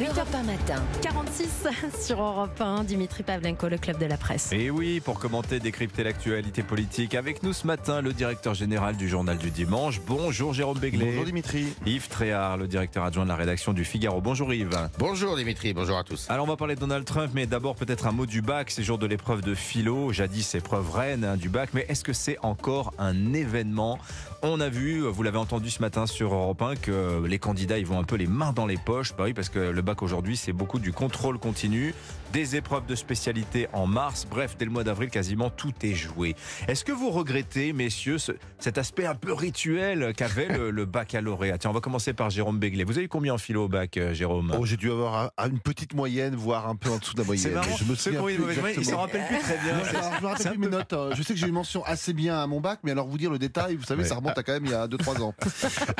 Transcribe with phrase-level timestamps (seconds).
[0.00, 0.82] L'Europe un matin.
[1.02, 1.66] 46
[2.06, 4.50] sur Europe 1, Dimitri Pavlenko, le club de la presse.
[4.50, 9.06] Et oui, pour commenter, décrypter l'actualité politique, avec nous ce matin, le directeur général du
[9.06, 10.00] journal du dimanche.
[10.06, 11.04] Bonjour Jérôme Béglé.
[11.04, 11.74] Bonjour Dimitri.
[11.84, 14.22] Yves Tréhard, le directeur adjoint de la rédaction du Figaro.
[14.22, 14.88] Bonjour Yves.
[14.98, 16.26] Bonjour Dimitri, bonjour à tous.
[16.30, 18.82] Alors on va parler de Donald Trump, mais d'abord peut-être un mot du bac, ces
[18.82, 22.38] jours de l'épreuve de philo, jadis épreuve reine hein, du bac, mais est-ce que c'est
[22.40, 23.98] encore un événement?
[24.42, 27.86] On a vu, vous l'avez entendu ce matin sur Europe 1, que les candidats ils
[27.86, 30.36] vont un peu les mains dans les poches, bah oui, parce que le bac aujourd'hui
[30.36, 31.94] c'est beaucoup du contrôle continu,
[32.32, 36.34] des épreuves de spécialité en mars, bref, dès le mois d'avril quasiment tout est joué.
[36.68, 41.58] Est-ce que vous regrettez, messieurs, ce- cet aspect un peu rituel qu'avait le, le baccalauréat?
[41.58, 42.84] Tiens, on va commencer par Jérôme Béglé.
[42.84, 44.54] Vous avez eu combien en philo au bac, euh, Jérôme?
[44.58, 47.26] Oh, j'ai dû avoir un- une petite moyenne, voire un peu en dessous de la
[47.26, 47.42] moyenne.
[47.48, 47.76] C'est marrant.
[47.76, 49.74] Je me souviens une plus moyenne, ils s'en rappellent plus très bien.
[49.76, 50.92] Alors, je me rappelle plus mes notes.
[50.94, 53.18] euh, Je sais que j'ai eu mention assez bien à mon bac, mais alors vous
[53.18, 55.34] dire le détail, vous savez, ça remonte à quand même il y a 2-3 ans.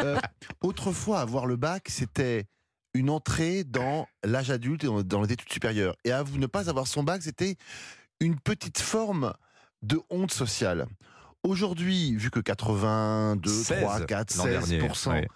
[0.00, 0.18] Euh,
[0.62, 2.46] autrefois, avoir le bac, c'était
[2.94, 5.96] une entrée dans l'âge adulte et dans, les études supérieures.
[6.04, 7.56] Et à vous ne pas avoir son bac, c'était
[8.20, 9.32] une petite forme
[9.82, 10.86] de honte sociale.
[11.42, 15.28] Aujourd'hui, vu que 82, 16 3, 4, l'an 16 dernier, ouais.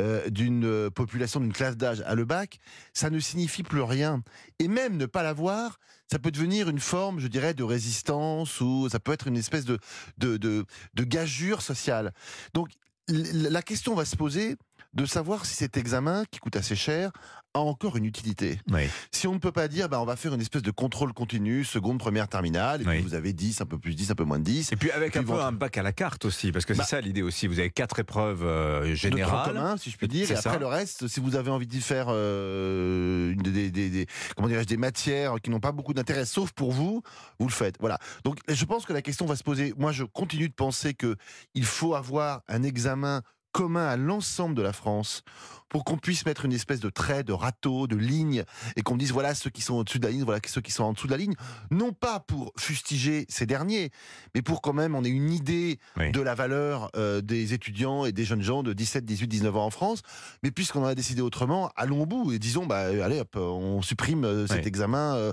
[0.00, 2.58] euh, d'une euh, population, d'une classe d'âge à le bac,
[2.94, 4.22] ça ne signifie plus rien.
[4.58, 5.78] Et même ne pas l'avoir,
[6.10, 9.66] ça peut devenir une forme, je dirais, de résistance ou ça peut être une espèce
[9.66, 9.78] de,
[10.16, 12.14] de, de, de gageure sociale.
[12.54, 12.70] Donc
[13.08, 14.56] la question va se poser
[14.92, 17.10] de savoir si cet examen, qui coûte assez cher,
[17.54, 18.60] a encore une utilité.
[18.70, 18.82] Oui.
[19.12, 21.64] Si on ne peut pas dire, bah, on va faire une espèce de contrôle continu,
[21.64, 22.94] seconde, première, terminale, et Oui.
[22.96, 24.70] puis vous avez 10, un peu plus 10, un peu moins de 10.
[24.72, 26.74] Et puis avec un Puis peu vont- un bac à la carte aussi, parce que
[26.74, 27.48] Bah- c'est ça l'idée aussi.
[27.48, 29.46] Vous avez quatre épreuves euh, de générales.
[29.52, 30.30] commun, si je puis dire.
[30.30, 30.58] Et après ça.
[30.58, 34.76] le reste, si vous avez envie d'y faire euh, des, des- des- comment dirais-je, des
[34.76, 37.02] matières qui n'ont pas beaucoup d'intérêt, sauf pour vous,
[37.38, 37.76] vous le faites.
[37.80, 37.98] Voilà.
[38.24, 39.74] Donc je pense que la question va se poser.
[39.76, 41.16] Moi, je continue de penser que
[41.54, 43.22] il faut avoir un examen
[43.52, 45.22] commun à l'ensemble de la France
[45.68, 48.42] pour qu'on puisse mettre une espèce de trait, de râteau, de ligne,
[48.74, 50.82] et qu'on dise voilà ceux qui sont au-dessus de la ligne, voilà ceux qui sont
[50.82, 51.34] en dessous de la ligne,
[51.70, 53.90] non pas pour fustiger ces derniers,
[54.34, 56.10] mais pour quand même on ait une idée Oui.
[56.10, 59.66] de la valeur euh, des étudiants et des jeunes gens de 17, 18, 19 ans
[59.66, 60.02] en France.
[60.42, 63.80] Mais puisqu'on en a décidé autrement, allons au bout et disons bah allez hop, on
[63.80, 64.66] supprime euh, cet Oui.
[64.66, 65.32] examen euh,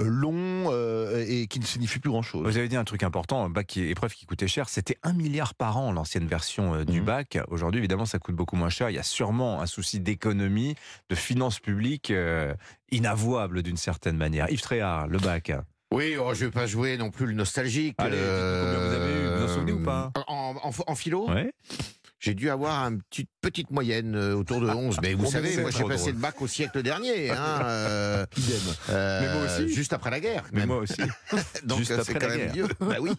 [0.00, 0.34] euh, long
[0.72, 2.44] euh, et qui ne signifie plus grand-chose.
[2.44, 5.54] Vous avez dit un truc important, bac qui épreuve qui coûtait cher, c'était un milliard
[5.54, 7.06] par an l'ancienne version euh, du Mhm.
[7.06, 7.38] bac.
[7.56, 8.90] Aujourd'hui, évidemment, ça coûte beaucoup moins cher.
[8.90, 10.74] Il y a sûrement un souci d'économie,
[11.08, 12.52] de finances publiques euh,
[12.90, 14.50] inavouable d'une certaine manière.
[14.50, 15.50] Yves Tréhard, le bac.
[15.90, 17.94] Oui, oh, je vais pas jouer non plus le nostalgique.
[17.96, 20.12] Allez, dites-nous combien vous avez eu, vous en souvenez ou pas?
[20.28, 21.50] en, en, en philo, Ouais.
[22.18, 24.98] J'ai dû avoir une petite, petite moyenne euh, autour de 11.
[25.02, 27.30] Mais vous savez, moi j'ai passé le bac au siècle dernier.
[27.36, 28.56] Hein, euh, Idem.
[28.90, 29.74] euh, Mais moi aussi.
[29.74, 30.44] Juste après la guerre.
[30.52, 31.00] Mais moi aussi.
[31.64, 32.66] Donc Juste après c'est quand la même vieux.
[32.80, 33.12] bah oui.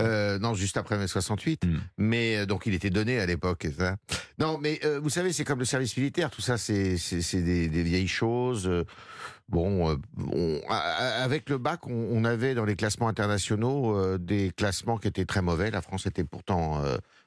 [0.00, 1.64] Euh, non, juste après mai 68.
[1.64, 1.78] Hmm.
[1.98, 3.66] Mais donc il était donné à l'époque.
[4.38, 6.30] Non, mais vous savez, c'est comme le service militaire.
[6.30, 6.96] Tout ça, c'est
[7.32, 8.70] des, des vieilles choses.
[9.48, 9.98] Bon,
[10.32, 15.24] on- avec le bac, on, on avait dans les classements internationaux des classements qui étaient
[15.24, 15.70] très mauvais.
[15.72, 16.80] La France était pourtant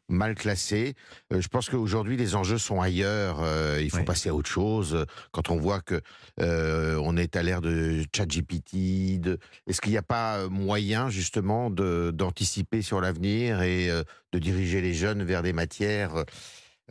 [0.09, 0.96] mal classée.
[1.31, 3.38] Euh, je pense qu'aujourd'hui, les enjeux sont ailleurs.
[3.41, 4.06] Euh, il faut Oui.
[4.06, 5.06] passer à autre chose.
[5.31, 6.02] Quand on voit que
[6.40, 9.40] euh, on est à l'ère de ChatGPT, de...
[9.68, 14.94] est-ce qu'il n'y a pas moyen justement de d'anticiper sur l'avenir et de diriger les
[14.94, 16.24] jeunes vers des matières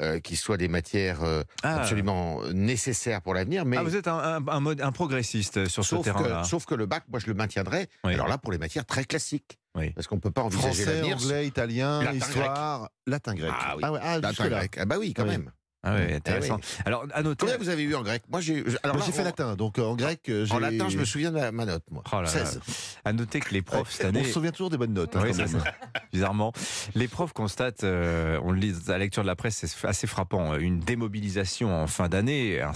[0.01, 1.81] euh, qui soient des matières euh, Ah.
[1.81, 5.85] absolument nécessaires pour l'avenir, mais Ah, vous êtes un, un- un mode, un progressiste sur
[5.85, 6.41] ce sauf, terrain-là.
[6.43, 7.89] que, sauf que le bac, moi, je le maintiendrai.
[8.05, 8.15] Oui.
[8.15, 9.91] Alors là, pour les matières très classiques, Oui.
[9.91, 11.17] parce qu'on peut pas envisager Français, l'avenir.
[11.17, 13.51] anglais, italien, Latin, histoire, latin, grec.
[13.59, 13.89] Ah oui.
[13.89, 14.77] ouais, ah, Latin, grec.
[14.79, 15.31] Ah bah oui, quand Oui.
[15.31, 15.51] même.
[15.85, 16.57] Ah Eh intéressant.
[16.59, 16.63] oui.
[16.85, 17.41] Alors, à noter.
[17.41, 18.23] Combien vous avez eu en grec?
[18.31, 18.63] Moi, j'ai.
[18.85, 20.53] Alors j'ai fait en- latin, donc euh, en grec, euh, j'ai.
[20.55, 22.05] En latin, je me souviens de ma, ma note, moi.
[22.13, 22.29] Oh là là.
[22.29, 22.61] 16.
[23.05, 24.23] À noter que les profs cette On année.
[24.23, 25.17] se souvient toujours des bonnes notes.
[25.17, 25.63] hein, Oui, quand c'est même.
[25.65, 25.73] ça.
[26.13, 26.53] Bizarrement,
[26.95, 30.07] les profs constatent, euh, on le lit à la lecture de la presse, c'est assez
[30.07, 32.73] frappant, une démobilisation en fin d'année, un-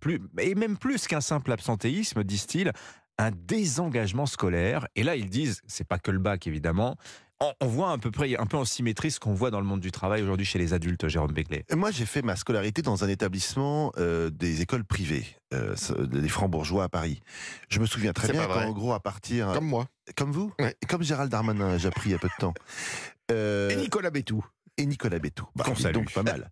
[0.00, 2.72] plus, et même plus qu'un simple absentéisme, disent-ils,
[3.18, 4.86] un désengagement scolaire.
[4.96, 6.96] Et là, ils disent, c'est pas que le bac évidemment.
[7.60, 9.78] On, voit à peu près, un peu en symétrie ce qu'on voit dans le monde
[9.78, 11.64] du travail aujourd'hui chez les adultes, Jérôme Beclet.
[11.68, 15.24] Et Moi, j'ai fait ma scolarité dans un établissement euh, des écoles privées,
[15.54, 15.76] euh,
[16.06, 17.22] des francs-bourgeois à Paris.
[17.68, 19.52] Je me souviens très bien qu'en gros, à partir.
[19.52, 19.86] Comme moi.
[20.16, 20.74] Comme vous Ouais.
[20.88, 22.54] Comme Gérald Darmanin, j'ai appris il y a peu de temps.
[23.30, 24.44] Euh, Et Nicolas Bétou.
[24.76, 25.46] et Nicolas Bétou.
[25.54, 26.50] Bah, donc pas mal.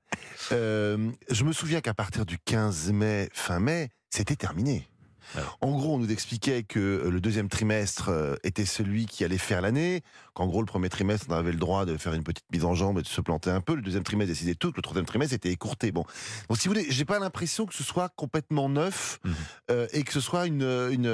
[0.52, 4.88] Euh, je me souviens qu'à partir du 15 mai, fin mai, c'était terminé.
[5.34, 5.42] Ouais.
[5.60, 9.60] En gros, on nous expliquait que le deuxième trimestre euh, était celui qui allait faire
[9.60, 10.02] l'année,
[10.34, 12.74] qu'en gros, le premier trimestre, on avait le droit de faire une petite mise en
[12.74, 13.74] jambe et de se planter un peu.
[13.74, 15.90] Le deuxième trimestre décidait tout, que le troisième trimestre était écourté.
[15.92, 16.04] Bon,
[16.54, 19.34] si vous voulez, j'ai pas l'impression que ce soit complètement neuf Mhm.
[19.70, 21.06] euh, et que ce soit une, une,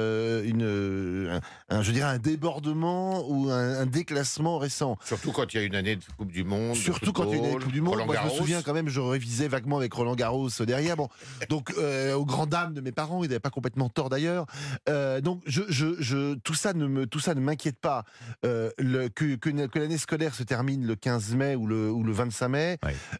[0.45, 1.41] une, un,
[1.77, 4.97] un- je dirais un débordement ou un, un déclassement récent.
[5.05, 6.71] Surtout quand il y a une année de Coupe du Monde.
[6.73, 8.01] de Surtout quand il y a une football, Coupe du Monde.
[8.05, 10.95] Moi, je me souviens quand même, je révisais vaguement avec Roland Garros derrière.
[10.97, 11.09] Bon,
[11.49, 14.45] donc euh, aux grandes dames de mes parents, ils n'avaient pas complètement tort d'ailleurs.
[14.89, 18.03] Euh, donc je, je, je, tout ça ne me, tout ça ne m'inquiète pas.
[18.45, 22.03] Euh, le, que, que, que l'année scolaire se termine le 15 mai ou le, ou
[22.03, 22.77] le 25 mai,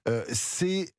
[0.07, 0.93] euh, c'est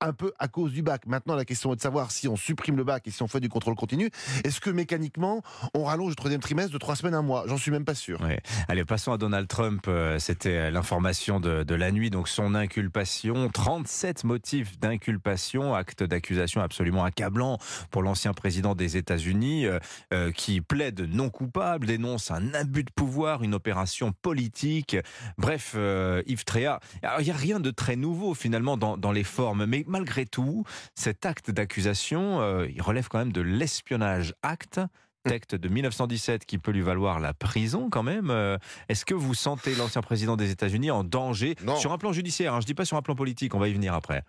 [0.00, 1.06] un peu à cause du bac.
[1.06, 3.40] Maintenant, la question est de savoir si on supprime le bac et si on fait
[3.40, 4.10] du contrôle continu,
[4.44, 5.42] est-ce que mécaniquement,
[5.74, 7.44] on rallonge le troisième trimestre de trois semaines à un mois?
[7.46, 8.20] J'en suis même pas sûr.
[8.68, 9.84] Allez, passons à Donald Trump.
[9.88, 12.10] Euh, C'était l'information de, de la nuit.
[12.10, 17.58] Donc, son inculpation, 37 motifs d'inculpation, acte d'accusation absolument accablant
[17.90, 19.78] pour l'ancien président des États-Unis, euh,
[20.12, 24.96] euh, qui plaide non coupable, dénonce un abus de pouvoir, une opération politique.
[25.38, 26.80] Bref, euh, Yves Tréa.
[27.18, 30.64] Il n'y a rien de très nouveau finalement dans, dans les formes, mais malgré tout,
[30.94, 34.80] cet acte d'accusation, euh, il relève quand même de l'espionnage acte.
[35.24, 38.30] Texte de 1917 qui peut lui valoir la prison quand même.
[38.30, 41.74] Euh, Est-ce que vous sentez l'ancien président des États-Unis en danger Non.
[41.74, 43.72] sur un plan judiciaire hein, Je dis pas sur un plan politique, on va y
[43.72, 44.22] venir après.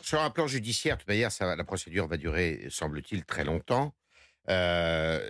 [0.00, 3.94] Sur un plan judiciaire, de toute manière, ça la procédure va durer, semble-t-il, très longtemps.
[4.48, 5.20] Euh,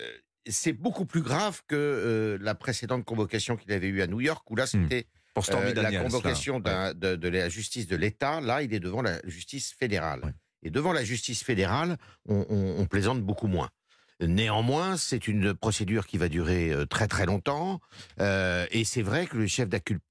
[0.47, 4.49] c'est beaucoup plus grave que euh, la précédente convocation qu'il avait eue à New York,
[4.51, 6.03] où là, c'était Pour Stormy euh, la Daniels.
[6.03, 6.09] là.
[6.09, 6.95] convocation Ouais.
[6.95, 8.41] de, de la justice de l'État.
[8.41, 10.21] Là, il est devant la justice fédérale.
[10.25, 10.33] Ouais.
[10.65, 11.97] Et devant la justice fédérale,
[12.29, 13.69] on, on- on plaisante beaucoup moins.
[14.21, 17.81] Néanmoins, c'est une procédure qui va durer euh, très très longtemps.
[18.21, 19.69] Euh, et c'est vrai que les chefs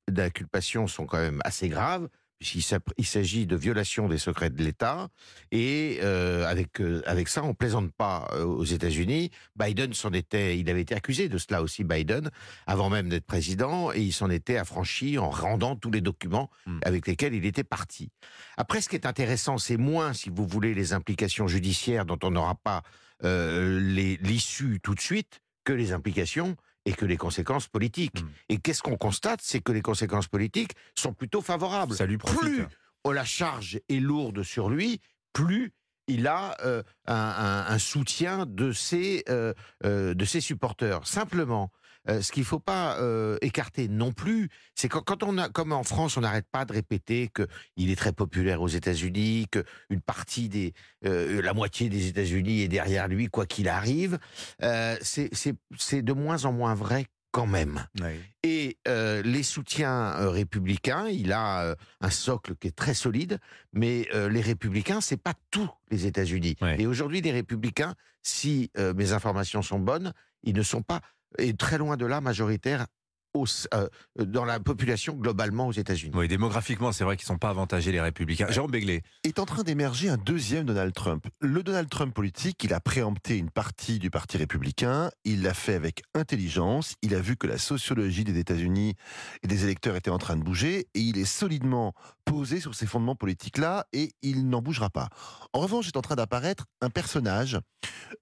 [0.10, 2.08] d'inculpation sont quand même assez graves,
[2.40, 5.10] puisqu'il s'agit de violation des secrets de l'État.
[5.52, 9.32] Et euh, avec, euh, avec ça, on plaisante pas euh, aux États-Unis.
[9.56, 12.30] Biden s'en était, il avait été accusé de cela aussi, Biden,
[12.68, 16.80] avant même d'être président, et il s'en était affranchi en rendant tous les documents Hmm.
[16.84, 18.10] avec lesquels il était parti.
[18.58, 22.32] Après, ce qui est intéressant, c'est moins, si vous voulez, les implications judiciaires dont on
[22.32, 22.84] n'aura pas
[23.24, 23.80] euh,
[24.22, 26.56] l'issue tout de suite, que les implications
[26.88, 28.22] et que les conséquences politiques.
[28.24, 28.30] Hmm.
[28.50, 31.94] Et qu'est-ce qu'on constate C'est que les conséquences politiques sont plutôt favorables.
[31.96, 32.40] Ça lui profite.
[32.40, 32.66] Plus
[33.04, 35.02] oh, la charge est lourde sur lui,
[35.34, 35.74] plus
[36.08, 39.54] il a euh, un, un- un soutien de ses, euh,
[39.84, 41.06] euh, de ses supporters.
[41.06, 41.70] Simplement,
[42.10, 45.50] euh, ce qu'il ne faut pas euh, écarter non plus, c'est quand, quand on a,
[45.50, 50.02] comme en France, on n'arrête pas de répéter qu'il est très populaire aux États-Unis, qu'une
[50.02, 50.74] partie des,
[51.06, 54.20] euh, la moitié des États-Unis est derrière lui, quoi qu'il arrive.
[55.02, 57.86] C'est- de moins en moins vrai quand même.
[58.44, 63.40] Et euh, les soutiens euh, républicains, il a euh, un socle qui est très solide,
[63.74, 66.56] mais les républicains, c'est pas tous les États-Unis.
[66.80, 70.14] Et aujourd'hui, les républicains, si mes informations sont bonnes,
[70.44, 71.02] ils ne sont pas,
[71.38, 72.86] et très loin de là, majoritaires
[73.34, 73.88] au s- euh,
[74.18, 76.12] dans la population globalement aux États-Unis.
[76.16, 78.50] Oui, démographiquement, c'est vrai qu'ils sont pas avantagés les républicains.
[78.50, 79.04] Jérôme Béglé.
[79.24, 81.28] est en train d'émerger un deuxième Donald Trump.
[81.42, 85.76] Le Donald Trump politique, il a préempté une partie du Parti républicain, il l'a fait
[85.76, 88.96] avec intelligence, il a vu que la sociologie des États-Unis
[89.44, 91.94] et des électeurs était en train de bouger, et il est solidement
[92.26, 95.10] posé sur ces fondements politiques-là, et il n'en bougera pas.
[95.54, 97.60] En revanche, est en train d'apparaître un personnage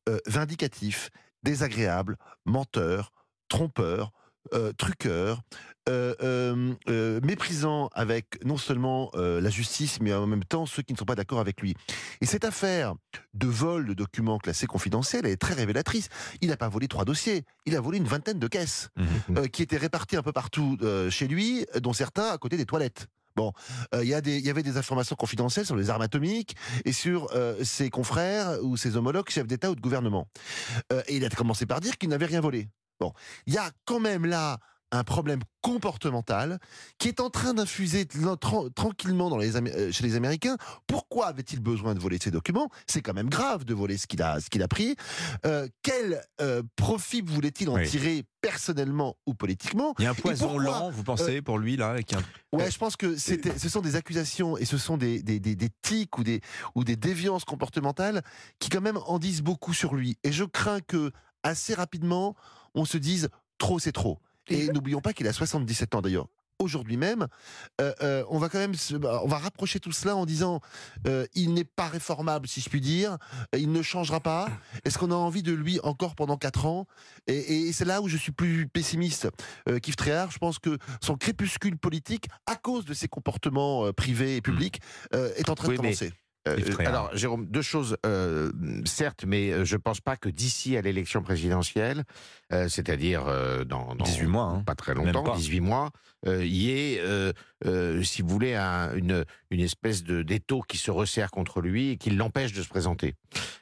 [0.10, 1.10] euh, vindicatif,
[1.46, 3.12] désagréable, menteur,
[3.48, 4.12] trompeur,
[4.54, 5.42] euh, truqueur,
[5.90, 6.14] euh,
[6.88, 11.06] euh, méprisant avec non seulement la justice, mais en même temps ceux qui ne sont
[11.06, 11.76] pas d'accord avec lui.
[12.22, 12.94] Et cette affaire
[13.34, 16.10] de vol de documents classés confidentiels elle est très révélatrice.
[16.42, 19.38] Il n'a pas volé trois dossiers, il a volé une vingtaine de caisses Mhm.
[19.38, 20.78] euh, qui étaient réparties un peu partout
[21.10, 23.08] chez lui, dont certains à côté des toilettes.
[23.36, 23.52] Bon,
[23.94, 26.56] euh, il y, avait des informations confidentielles sur les armes atomiques
[26.86, 30.30] et sur euh, ses confrères ou ses homologues chefs d'État ou de gouvernement.
[30.94, 32.70] Euh, et il a commencé par dire qu'il n'avait rien volé.
[33.02, 33.12] Bon,
[33.46, 34.58] il y a quand même là
[34.98, 36.60] un problème comportemental
[36.98, 40.58] qui est en train d'infuser tran- tran- tranquillement dans les, Amé- euh, chez les Américains.
[40.88, 42.70] Pourquoi avait-il besoin de voler ces documents?
[42.88, 44.96] C'est quand même grave de voler ce qu'il a, ce qu'il a pris.
[45.46, 47.88] Euh, quel euh, profit voulait-il en Oui.
[47.88, 49.94] tirer personnellement ou politiquement?
[50.00, 52.22] Il y a un poison pourquoi lent, vous pensez, pour lui, là avec un-
[52.54, 55.70] Ouais, je pense que ce sont des accusations et ce sont des, des, des, des
[55.82, 56.42] tics ou des,
[56.76, 58.22] ou des déviances comportementales
[58.60, 60.18] qui quand même en disent beaucoup sur lui.
[60.24, 61.12] Et je crains que
[61.44, 62.36] assez rapidement,
[62.76, 64.20] on se dise trop c'est trop.
[64.50, 66.28] Et n'oublions pas qu'il a 77 ans d'ailleurs.
[66.58, 67.28] Aujourd'hui même,
[67.82, 70.62] euh, euh, on va quand même, se- bah, on va rapprocher tout cela en disant,
[71.06, 73.18] euh, il n'est pas réformable, si je puis dire,
[73.58, 74.48] il ne changera pas.
[74.86, 76.88] Est-ce qu'on a envie de lui encore pendant 4 ans?
[77.28, 79.28] Et, et c'est là où je suis plus pessimiste
[79.68, 80.32] euh, qu'Yves Tréhard.
[80.32, 84.80] Je pense que son crépuscule politique, à cause de ses comportements euh, privés et publics,
[85.14, 86.14] euh, est en train Oui, de mais commencer.
[86.48, 87.98] Euh, alors, Jérôme, deux choses.
[88.06, 88.52] euh,
[88.86, 92.04] certes, mais euh, je pense pas que d'ici à l'élection présidentielle,
[92.54, 94.64] euh, c'est-à-dire euh, dans, dans 18 mois, hein.
[94.66, 95.36] pas très longtemps, pas.
[95.36, 95.92] 18 mois,
[96.28, 97.34] euh, il y ait, euh,
[97.66, 101.92] euh, si vous voulez, un- une, une espèce de d'étau qui se resserre contre lui
[101.92, 103.16] et qui l'empêche de se présenter.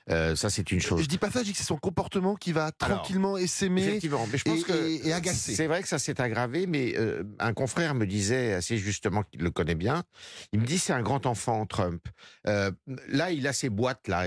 [0.10, 1.02] Euh, ça, c'est une chose.
[1.02, 4.28] Je dis pas ça, je dis que c'est son comportement qui va tranquillement essaimer Effectivement,
[4.32, 5.56] mais je pense et, que et- et agacer.
[5.56, 9.42] c'est vrai que ça s'est aggravé, mais euh, un confrère me disait assez justement qu'il
[9.42, 10.04] le connaît bien.
[10.52, 12.06] Il me dit c'est un grand enfant Trump.
[12.48, 12.72] Euh,
[13.08, 14.25] là, il a ses boîtes là,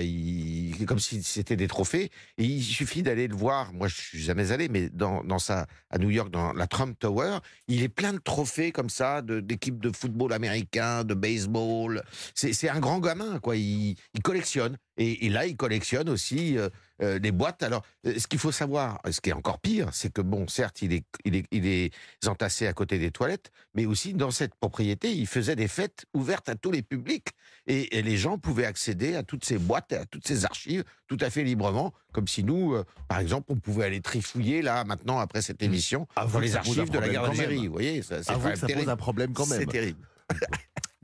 [0.86, 2.10] comme si c'était des trophées.
[2.38, 3.72] Il suffit d'aller le voir.
[3.72, 7.38] Moi, je suis jamais allé, mais dans, sa à New York, dans la Trump Tower,
[7.68, 12.02] il est plein de trophées comme ça, d'équipes de, football américain, de baseball.
[12.34, 13.56] C'est un grand gamin, quoi.
[13.56, 14.76] Il, collectionne.
[14.96, 16.68] Et, et là, il collectionne aussi euh,
[17.02, 17.62] euh, des boîtes.
[17.62, 20.82] Alors, euh, ce qu'il faut savoir, ce qui est encore pire, c'est que bon, certes,
[20.82, 21.92] il est, il est, il est
[22.26, 26.48] entassé à côté des toilettes, mais aussi dans cette propriété, il faisait des fêtes ouvertes
[26.48, 27.28] à tous les publics
[27.66, 31.18] et, et les gens pouvaient accéder à toutes ces boîtes, à toutes ces archives, tout
[31.20, 35.18] à fait librement, comme si nous, euh, par exemple, on pouvait aller trifouiller là maintenant
[35.18, 37.66] après cette émission Avouez dans les archives de la guerre d'Algérie.
[37.66, 39.60] Vous voyez, ça, c'est ça pose un problème quand même.
[39.60, 40.00] C'est terrible.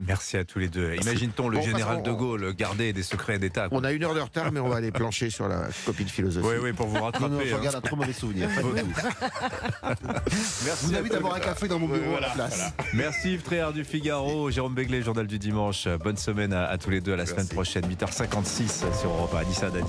[0.07, 0.95] Merci à tous les deux.
[1.01, 3.67] Imagine-t-on le Bon, général de Gaulle garder des secrets d'État.
[3.71, 6.09] On a une heure de retard, mais on va aller plancher sur la copie de
[6.09, 6.45] philosophie.
[6.47, 7.29] Oui, oui, pour vous Non, rattraper.
[7.33, 7.57] non, je hein.
[7.57, 8.49] regarde un trop mauvais souvenir.
[10.65, 12.73] Merci Vous invite boire un café dans mon bureau à la place.
[12.93, 15.87] Merci Yves Tréhard du Figaro, Jérôme Béglé, Journal du Dimanche.
[16.03, 17.13] Bonne semaine à, à tous les deux.
[17.13, 19.39] À la semaine prochaine, 8h56 sur Europe 1.
[19.39, 19.87] Anissa Dadi.